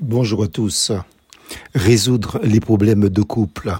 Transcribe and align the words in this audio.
Bonjour 0.00 0.44
à 0.44 0.46
tous. 0.46 0.92
Résoudre 1.74 2.38
les 2.44 2.60
problèmes 2.60 3.08
de 3.08 3.22
couple. 3.22 3.76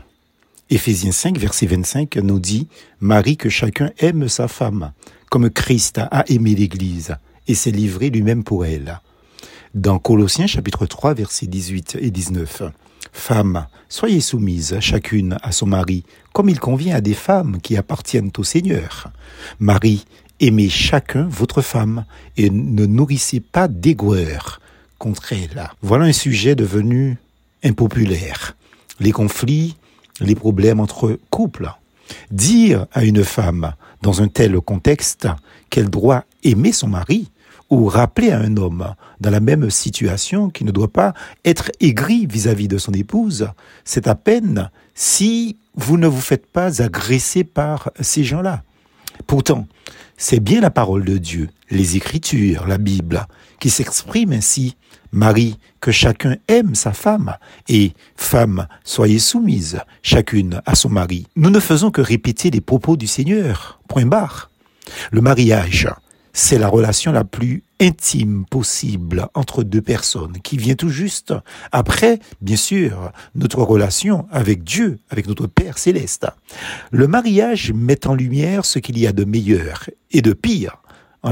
Éphésiens 0.68 1.12
5, 1.12 1.38
verset 1.38 1.66
25 1.66 2.16
nous 2.16 2.40
dit 2.40 2.66
Marie, 2.98 3.36
que 3.36 3.48
chacun 3.48 3.92
aime 3.98 4.28
sa 4.28 4.48
femme, 4.48 4.90
comme 5.30 5.48
Christ 5.48 6.00
a 6.10 6.24
aimé 6.26 6.56
l'Église 6.56 7.14
et 7.46 7.54
s'est 7.54 7.70
livré 7.70 8.10
lui-même 8.10 8.42
pour 8.42 8.66
elle. 8.66 9.00
Dans 9.74 10.00
Colossiens 10.00 10.48
chapitre 10.48 10.86
3, 10.86 11.14
versets 11.14 11.46
18 11.46 11.98
et 12.00 12.10
19. 12.10 12.64
Femmes, 13.12 13.68
soyez 13.88 14.20
soumises 14.20 14.76
chacune 14.80 15.38
à 15.44 15.52
son 15.52 15.66
mari, 15.66 16.02
comme 16.32 16.48
il 16.48 16.58
convient 16.58 16.96
à 16.96 17.00
des 17.00 17.14
femmes 17.14 17.60
qui 17.60 17.76
appartiennent 17.76 18.32
au 18.36 18.42
Seigneur. 18.42 19.12
Marie, 19.60 20.04
aimez 20.40 20.68
chacun 20.68 21.28
votre 21.30 21.62
femme 21.62 22.06
et 22.36 22.50
ne 22.50 22.86
nourrissez 22.86 23.38
pas 23.38 23.68
d'aigreur 23.68 24.58
Voilà 25.82 26.06
un 26.06 26.12
sujet 26.12 26.54
devenu 26.54 27.16
impopulaire. 27.64 28.56
Les 29.00 29.12
conflits, 29.12 29.76
les 30.20 30.34
problèmes 30.34 30.80
entre 30.80 31.18
couples. 31.30 31.70
Dire 32.30 32.86
à 32.92 33.04
une 33.04 33.24
femme, 33.24 33.74
dans 34.02 34.22
un 34.22 34.28
tel 34.28 34.60
contexte, 34.60 35.28
qu'elle 35.70 35.90
doit 35.90 36.24
aimer 36.42 36.72
son 36.72 36.88
mari, 36.88 37.30
ou 37.70 37.86
rappeler 37.86 38.30
à 38.30 38.40
un 38.40 38.56
homme 38.56 38.94
dans 39.20 39.30
la 39.30 39.40
même 39.40 39.70
situation 39.70 40.48
qu'il 40.48 40.66
ne 40.66 40.72
doit 40.72 40.92
pas 40.92 41.12
être 41.44 41.70
aigri 41.80 42.26
vis-à-vis 42.26 42.68
de 42.68 42.78
son 42.78 42.92
épouse, 42.92 43.48
c'est 43.84 44.08
à 44.08 44.14
peine 44.14 44.70
si 44.94 45.56
vous 45.74 45.98
ne 45.98 46.06
vous 46.06 46.20
faites 46.20 46.46
pas 46.46 46.82
agresser 46.82 47.44
par 47.44 47.90
ces 48.00 48.24
gens-là. 48.24 48.62
Pourtant, 49.28 49.68
c'est 50.16 50.40
bien 50.40 50.62
la 50.62 50.70
parole 50.70 51.04
de 51.04 51.18
Dieu, 51.18 51.50
les 51.70 51.96
Écritures, 51.96 52.66
la 52.66 52.78
Bible, 52.78 53.26
qui 53.60 53.68
s'exprime 53.68 54.32
ainsi. 54.32 54.74
Marie, 55.12 55.58
que 55.80 55.92
chacun 55.92 56.36
aime 56.48 56.74
sa 56.74 56.94
femme, 56.94 57.36
et 57.68 57.92
femme, 58.16 58.66
soyez 58.84 59.18
soumises, 59.18 59.80
chacune 60.02 60.62
à 60.64 60.74
son 60.74 60.88
mari. 60.88 61.26
Nous 61.36 61.50
ne 61.50 61.60
faisons 61.60 61.90
que 61.90 62.00
répéter 62.00 62.50
les 62.50 62.62
propos 62.62 62.96
du 62.96 63.06
Seigneur. 63.06 63.80
Point 63.86 64.06
barre. 64.06 64.50
Le 65.10 65.20
mariage, 65.20 65.88
c'est 66.32 66.58
la 66.58 66.68
relation 66.68 67.12
la 67.12 67.24
plus 67.24 67.64
intime 67.80 68.44
possible 68.50 69.28
entre 69.34 69.62
deux 69.62 69.82
personnes 69.82 70.38
qui 70.42 70.56
vient 70.56 70.74
tout 70.74 70.88
juste 70.88 71.34
après, 71.72 72.18
bien 72.40 72.56
sûr, 72.56 73.12
notre 73.34 73.62
relation 73.62 74.26
avec 74.30 74.64
Dieu, 74.64 74.98
avec 75.10 75.26
notre 75.28 75.46
Père 75.46 75.78
céleste. 75.78 76.26
Le 76.90 77.06
mariage 77.06 77.72
met 77.72 78.06
en 78.06 78.14
lumière 78.14 78.64
ce 78.64 78.78
qu'il 78.78 78.98
y 78.98 79.06
a 79.06 79.12
de 79.12 79.24
meilleur 79.24 79.88
et 80.10 80.22
de 80.22 80.32
pire 80.32 80.78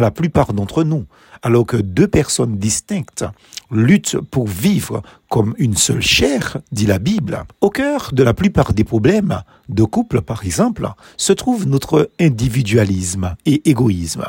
la 0.00 0.11
plupart 0.11 0.52
d'entre 0.52 0.84
nous, 0.84 1.06
alors 1.42 1.66
que 1.66 1.77
deux 1.77 2.08
personnes 2.08 2.56
distinctes 2.56 3.25
luttent 3.70 4.19
pour 4.30 4.47
vivre 4.47 5.03
comme 5.28 5.55
une 5.58 5.77
seule 5.77 6.00
chair, 6.00 6.58
dit 6.70 6.86
la 6.86 6.98
Bible. 6.98 7.44
Au 7.61 7.70
cœur 7.70 8.11
de 8.12 8.22
la 8.22 8.33
plupart 8.33 8.72
des 8.72 8.84
problèmes 8.84 9.42
de 9.69 9.83
couple, 9.83 10.22
par 10.22 10.44
exemple, 10.44 10.88
se 11.16 11.33
trouve 11.33 11.66
notre 11.66 12.11
individualisme 12.20 13.34
et 13.44 13.69
égoïsme. 13.69 14.25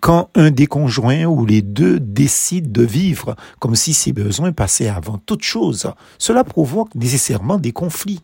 Quand 0.00 0.28
un 0.34 0.50
des 0.50 0.66
conjoints 0.66 1.24
ou 1.24 1.46
les 1.46 1.62
deux 1.62 1.98
décident 1.98 2.70
de 2.70 2.84
vivre 2.84 3.36
comme 3.58 3.74
si 3.74 3.94
ses 3.94 4.12
besoins 4.12 4.52
passaient 4.52 4.88
avant 4.88 5.18
toute 5.18 5.42
chose, 5.42 5.90
cela 6.18 6.44
provoque 6.44 6.94
nécessairement 6.94 7.58
des 7.58 7.72
conflits. 7.72 8.20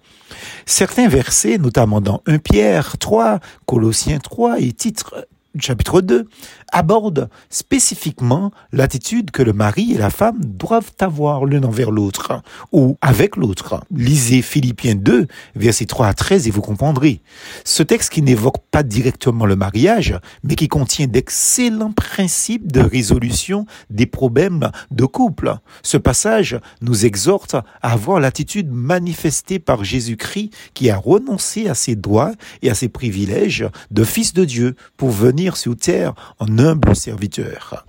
Certains 0.67 1.09
versets, 1.09 1.57
notamment 1.57 2.03
dans 2.03 2.23
1 2.27 2.39
Pierre 2.39 2.99
3, 2.99 3.41
Colossiens 3.65 4.19
3 4.19 4.61
et 4.61 4.73
titre 4.73 5.27
chapitre 5.59 6.01
2 6.01 6.29
aborde 6.73 7.29
spécifiquement 7.49 8.53
l'attitude 8.73 9.31
que 9.31 9.43
le 9.43 9.53
mari 9.53 9.93
et 9.93 9.99
la 9.99 10.11
femme 10.11 10.39
doivent 10.45 10.93
avoir 11.01 11.45
l'un 11.45 11.63
envers 11.65 11.91
l'autre 11.91 12.43
ou 12.73 12.97
avec 13.01 13.37
l'autre. 13.37 13.83
Lisez 13.91 14.43
Philippiens 14.43 14.95
2, 14.95 15.27
versets 15.57 15.87
3 15.87 16.07
à 16.07 16.15
13 16.15 16.47
et 16.47 16.51
vous 16.51 16.61
comprendrez. 16.61 17.21
Ce 17.65 17.83
texte 17.83 18.13
qui 18.13 18.23
n'évoque 18.23 18.59
pas 18.71 18.83
directement 18.83 19.47
le 19.47 19.57
mariage, 19.57 20.19
mais 20.45 20.55
qui 20.55 20.69
contient 20.69 21.07
d'excellents 21.07 21.93
principes 21.93 22.71
de 22.71 22.81
résolution 22.81 23.67
des 23.91 24.07
problèmes 24.07 24.71
de 24.91 25.05
couple. 25.05 25.57
Ce 25.83 25.97
passage 25.97 26.59
nous 26.81 27.07
exhorte 27.07 27.55
à 27.55 27.65
avoir 27.83 28.21
l'attitude 28.21 28.71
manifestée 28.71 29.59
par 29.59 29.85
Jésus-Christ 29.85 30.51
qui 30.75 30.91
a 30.91 30.97
renoncé 30.97 31.69
à 31.69 31.75
ses 31.75 31.97
droits 31.97 32.33
et 32.63 32.71
à 32.71 32.75
ses 32.75 32.89
privilèges 32.89 33.67
de 33.91 34.05
fils 34.05 34.33
de 34.33 34.45
Dieu 34.45 34.77
pour 34.97 35.11
venir 35.11 35.40
sur 35.49 35.77
terre 35.77 36.15
en 36.39 36.59
humble 36.59 36.95
serviteur. 36.95 37.87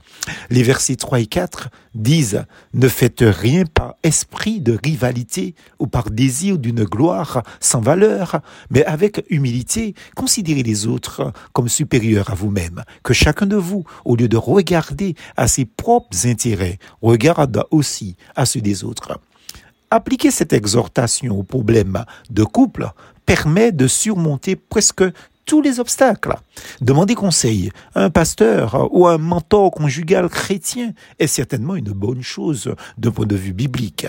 Les 0.49 0.63
versets 0.63 0.95
3 0.95 1.19
et 1.19 1.25
4 1.25 1.69
disent 1.95 2.45
Ne 2.73 2.87
faites 2.87 3.23
rien 3.23 3.65
par 3.65 3.95
esprit 4.03 4.61
de 4.61 4.77
rivalité 4.83 5.55
ou 5.79 5.87
par 5.87 6.09
désir 6.09 6.57
d'une 6.57 6.83
gloire 6.83 7.43
sans 7.59 7.81
valeur, 7.81 8.41
mais 8.69 8.85
avec 8.85 9.25
humilité, 9.29 9.95
considérez 10.15 10.63
les 10.63 10.87
autres 10.87 11.33
comme 11.53 11.69
supérieurs 11.69 12.29
à 12.29 12.35
vous-même, 12.35 12.83
que 13.03 13.13
chacun 13.13 13.45
de 13.45 13.57
vous, 13.57 13.83
au 14.05 14.15
lieu 14.15 14.27
de 14.27 14.37
regarder 14.37 15.15
à 15.35 15.47
ses 15.47 15.65
propres 15.65 16.25
intérêts, 16.25 16.79
regarde 17.01 17.63
aussi 17.71 18.15
à 18.35 18.45
ceux 18.45 18.61
des 18.61 18.83
autres. 18.83 19.19
Appliquer 19.89 20.31
cette 20.31 20.53
exhortation 20.53 21.37
au 21.37 21.43
problème 21.43 22.05
de 22.29 22.45
couple 22.45 22.91
permet 23.25 23.71
de 23.71 23.87
surmonter 23.87 24.55
presque 24.55 25.03
tous 25.51 25.61
les 25.61 25.81
obstacles. 25.81 26.37
Demander 26.79 27.13
conseil 27.13 27.73
à 27.93 28.05
un 28.05 28.09
pasteur 28.09 28.87
ou 28.93 29.05
un 29.05 29.17
mentor 29.17 29.69
conjugal 29.69 30.29
chrétien 30.29 30.93
est 31.19 31.27
certainement 31.27 31.75
une 31.75 31.91
bonne 31.91 32.21
chose 32.21 32.73
d'un 32.97 33.11
point 33.11 33.25
de 33.25 33.35
vue 33.35 33.51
biblique. 33.51 34.07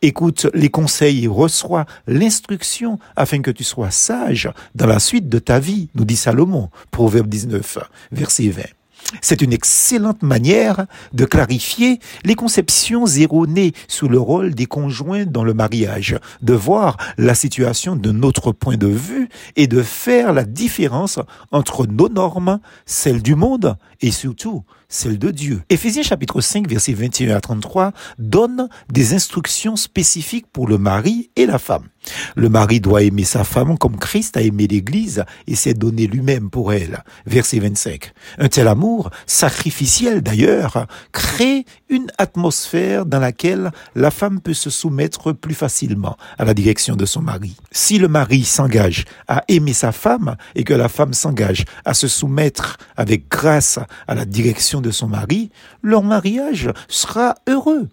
Écoute 0.00 0.46
les 0.54 0.70
conseils 0.70 1.24
et 1.26 1.28
reçois 1.28 1.84
l'instruction 2.06 2.98
afin 3.16 3.42
que 3.42 3.50
tu 3.50 3.64
sois 3.64 3.90
sage 3.90 4.50
dans 4.74 4.86
la 4.86 4.98
suite 4.98 5.28
de 5.28 5.38
ta 5.38 5.60
vie, 5.60 5.90
nous 5.94 6.06
dit 6.06 6.16
Salomon, 6.16 6.70
Proverbe 6.90 7.28
19, 7.28 7.80
verset 8.10 8.48
20. 8.48 8.77
C'est 9.22 9.42
une 9.42 9.52
excellente 9.52 10.22
manière 10.22 10.86
de 11.12 11.24
clarifier 11.24 11.98
les 12.24 12.34
conceptions 12.34 13.06
erronées 13.06 13.72
sur 13.88 14.08
le 14.08 14.18
rôle 14.18 14.54
des 14.54 14.66
conjoints 14.66 15.24
dans 15.24 15.44
le 15.44 15.54
mariage, 15.54 16.18
de 16.42 16.54
voir 16.54 16.96
la 17.16 17.34
situation 17.34 17.96
de 17.96 18.12
notre 18.12 18.52
point 18.52 18.76
de 18.76 18.86
vue 18.86 19.28
et 19.56 19.66
de 19.66 19.82
faire 19.82 20.32
la 20.32 20.44
différence 20.44 21.18
entre 21.52 21.86
nos 21.86 22.08
normes, 22.08 22.60
celles 22.86 23.22
du 23.22 23.34
monde 23.34 23.76
et 24.00 24.10
surtout 24.10 24.64
celle 24.88 25.18
de 25.18 25.30
Dieu. 25.30 25.62
Éphésiens 25.68 26.02
chapitre 26.02 26.40
5 26.40 26.68
versets 26.68 26.94
21 26.94 27.36
à 27.36 27.40
33 27.40 27.92
donne 28.18 28.68
des 28.90 29.12
instructions 29.14 29.76
spécifiques 29.76 30.46
pour 30.50 30.66
le 30.66 30.78
mari 30.78 31.30
et 31.36 31.46
la 31.46 31.58
femme. 31.58 31.88
Le 32.36 32.48
mari 32.48 32.80
doit 32.80 33.02
aimer 33.02 33.24
sa 33.24 33.44
femme 33.44 33.76
comme 33.76 33.98
Christ 33.98 34.36
a 34.36 34.40
aimé 34.40 34.66
l'Église 34.66 35.24
et 35.46 35.56
s'est 35.56 35.74
donné 35.74 36.06
lui-même 36.06 36.48
pour 36.48 36.72
elle. 36.72 37.04
Verset 37.26 37.58
25. 37.58 38.12
Un 38.38 38.48
tel 38.48 38.66
amour, 38.66 38.97
sacrificiel 39.26 40.22
d'ailleurs, 40.22 40.86
crée 41.12 41.64
une 41.88 42.08
atmosphère 42.18 43.06
dans 43.06 43.20
laquelle 43.20 43.70
la 43.94 44.10
femme 44.10 44.40
peut 44.40 44.54
se 44.54 44.70
soumettre 44.70 45.32
plus 45.32 45.54
facilement 45.54 46.16
à 46.38 46.44
la 46.44 46.54
direction 46.54 46.96
de 46.96 47.06
son 47.06 47.22
mari. 47.22 47.56
Si 47.72 47.98
le 47.98 48.08
mari 48.08 48.44
s'engage 48.44 49.04
à 49.26 49.44
aimer 49.48 49.72
sa 49.72 49.92
femme 49.92 50.36
et 50.54 50.64
que 50.64 50.74
la 50.74 50.88
femme 50.88 51.14
s'engage 51.14 51.64
à 51.84 51.94
se 51.94 52.08
soumettre 52.08 52.76
avec 52.96 53.28
grâce 53.28 53.78
à 54.06 54.14
la 54.14 54.24
direction 54.24 54.80
de 54.80 54.90
son 54.90 55.08
mari, 55.08 55.50
leur 55.82 56.02
mariage 56.02 56.70
sera 56.88 57.34
heureux. 57.48 57.88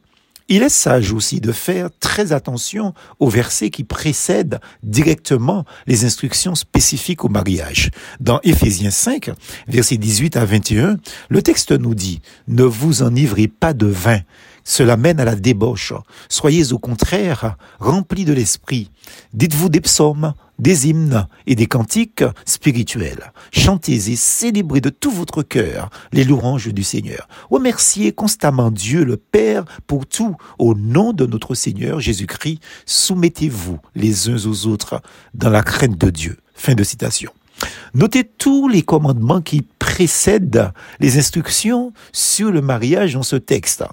Il 0.48 0.62
est 0.62 0.70
sage 0.70 1.12
aussi 1.12 1.42
de 1.42 1.52
faire 1.52 1.90
très 2.00 2.32
attention 2.32 2.94
aux 3.20 3.30
versets 3.30 3.72
qui 3.72 3.84
précèdent 3.84 4.60
directement 4.84 5.66
les 5.88 6.06
instructions 6.06 6.54
spécifiques 6.54 7.26
au 7.26 7.30
mariage. 7.30 7.90
Dans 8.20 8.40
Éphésiens 8.44 8.92
5, 8.92 9.32
versets 9.68 9.98
18 9.98 10.38
à 10.38 10.46
21, 10.46 10.98
le 11.30 11.42
texte 11.42 11.72
nous 11.72 11.96
dit, 11.96 12.22
Ne 12.48 12.64
vous 12.64 13.02
enivrez 13.02 13.48
pas 13.48 13.74
de 13.74 13.88
vin, 13.88 14.20
cela 14.64 14.98
mène 14.98 15.20
à 15.20 15.26
la 15.26 15.36
débauche. 15.36 15.94
Soyez 16.30 16.74
au 16.74 16.80
contraire 16.80 17.58
remplis 17.80 18.26
de 18.26 18.34
l'esprit. 18.34 18.92
Dites-vous 19.34 19.70
des 19.70 19.82
psaumes, 19.82 20.36
des 20.60 20.88
hymnes 20.90 21.28
et 21.48 21.56
des 21.56 21.68
cantiques 21.68 22.24
spirituels. 22.46 23.32
Chantez 23.52 24.12
et 24.12 24.16
célébrez 24.16 24.82
de 24.82 24.90
tout 24.90 25.12
votre 25.12 25.44
cœur 25.44 25.90
les 26.12 26.24
louanges 26.24 26.74
du 26.74 26.84
Seigneur. 26.84 27.28
Remerciez 27.50 28.12
constamment 28.12 28.72
Dieu 28.72 29.04
le 29.04 29.18
Père 29.18 29.66
pour 29.88 30.06
tout. 30.06 30.36
Au 30.60 30.76
nom 30.76 31.14
de 31.14 31.26
notre 31.26 31.56
Seigneur 31.56 32.00
Jésus-Christ, 32.00 32.60
soumettez-vous 32.86 33.80
les 33.96 34.30
uns 34.30 34.46
aux 34.46 34.68
autres 34.68 35.02
dans 35.34 35.50
la 35.50 35.64
crainte 35.64 35.98
de 35.98 36.10
Dieu. 36.10 36.38
Fin 36.54 36.76
de 36.76 36.84
citation. 36.84 37.32
Notez 37.94 38.24
tous 38.24 38.68
les 38.68 38.82
commandements 38.82 39.42
qui 39.42 39.62
précèdent 39.62 40.72
les 41.00 41.18
instructions 41.18 41.94
sur 42.12 42.52
le 42.52 42.62
mariage 42.62 43.14
dans 43.14 43.24
ce 43.24 43.36
texte. 43.36 43.84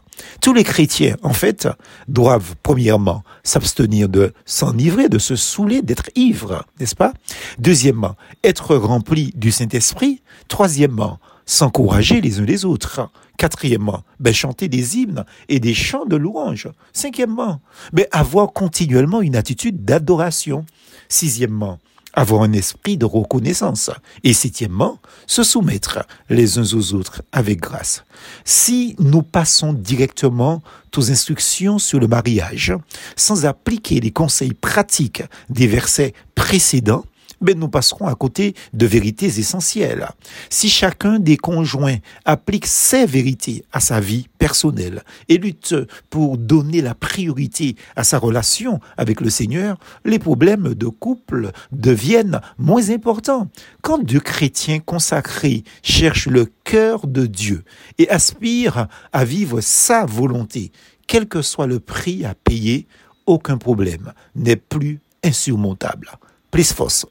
Tous 0.41 0.53
les 0.53 0.65
chrétiens, 0.65 1.17
en 1.23 1.33
fait, 1.33 1.69
doivent 2.09 2.55
premièrement 2.63 3.23
s'abstenir 3.45 4.09
de 4.09 4.33
s'enivrer, 4.45 5.09
de 5.09 5.19
se 5.19 5.37
saouler, 5.37 5.83
d'être 5.83 6.11
ivres, 6.15 6.65
n'est-ce 6.81 6.97
pas? 6.97 7.13
Deuxièmement, 7.59 8.17
être 8.43 8.75
remplis 8.75 9.33
du 9.37 9.53
Saint-Esprit. 9.53 10.23
Troisièmement, 10.49 11.19
s'encourager 11.47 12.21
les 12.21 12.41
uns 12.41 12.45
les 12.45 12.65
autres. 12.65 13.09
Quatrièmement, 13.39 14.03
ben, 14.21 14.33
chanter 14.33 14.69
des 14.69 14.99
hymnes 14.99 15.25
et 15.49 15.59
des 15.59 15.75
chants 15.75 16.07
de 16.07 16.17
louange. 16.17 16.69
Cinquièmement, 16.93 17.61
ben, 17.93 18.07
avoir 18.13 18.53
continuellement 18.53 19.21
une 19.21 19.37
attitude 19.37 19.85
d'adoration. 19.85 20.65
Sixièmement, 21.09 21.79
avoir 22.15 22.43
un 22.43 22.53
esprit 22.53 22.97
de 22.97 23.05
reconnaissance. 23.05 23.91
Et 24.25 24.33
septièmement, 24.33 24.99
se 25.27 25.43
soumettre 25.43 26.01
les 26.29 26.59
uns 26.59 26.75
aux 26.75 26.95
autres 26.95 27.23
avec 27.33 27.61
grâce. 27.61 28.05
Si 28.45 28.95
nous 28.99 29.23
passons 29.23 29.73
directement 29.73 30.63
aux 30.97 31.11
instructions 31.11 31.79
sur 31.79 32.01
le 32.01 32.07
mariage 32.07 32.75
sans 33.17 33.47
appliquer 33.47 34.01
les 34.01 34.11
conseils 34.11 34.55
pratiques 34.55 35.23
des 35.49 35.67
versets 35.67 36.13
précédents, 36.35 37.05
ben 37.43 37.59
nous 37.59 37.69
passerons 37.69 38.07
à 38.07 38.15
côté 38.15 38.55
de 38.73 38.87
vérités 38.87 39.27
essentielles. 39.27 40.09
Si 40.49 40.69
chacun 40.69 41.19
des 41.19 41.37
conjoints 41.37 41.97
applique 42.25 42.67
ces 42.67 43.07
vérités 43.07 43.65
à 43.73 43.81
sa 43.81 44.01
vie 44.01 44.29
personnelle 44.39 45.03
et 45.29 45.39
lutte 45.39 45.75
pour 46.11 46.39
donner 46.39 46.81
la 46.81 46.95
priorité 46.95 47.77
à 47.97 48.05
sa 48.05 48.19
relation 48.19 48.81
avec 48.97 49.21
le 49.21 49.31
Seigneur, 49.31 49.79
les 50.05 50.19
problèmes 50.19 50.75
de 50.75 50.87
couple 50.87 51.51
deviennent 51.73 52.41
moins 52.59 52.91
importants. 52.91 53.49
Quand 53.83 53.99
deux 53.99 54.21
chrétiens 54.21 54.79
consacrés 54.81 55.65
cherchent 55.83 56.29
le 56.29 56.47
cœur 56.65 57.07
de 57.07 57.27
Dieu 57.27 57.65
et 57.99 58.09
aspirent 58.09 58.89
à 59.13 59.25
vivre 59.25 59.61
sa 59.61 60.07
volonté, 60.07 60.73
quel 61.07 61.27
que 61.27 61.43
soit 61.43 61.67
le 61.67 61.81
prix 61.81 62.25
à 62.25 62.35
payer, 62.35 62.87
aucun 63.27 63.59
problème 63.59 64.13
n'est 64.35 64.57
plus 64.57 65.01
insurmontable 65.23 66.11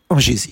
en 0.09 0.19
Jésus. 0.19 0.49